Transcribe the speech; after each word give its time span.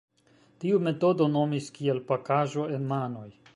Tiu 0.63 0.79
metodo 0.87 1.27
nomis 1.35 1.69
kiel 1.77 2.01
"Pakaĵo 2.09 2.67
en 2.79 2.91
manoj". 2.95 3.31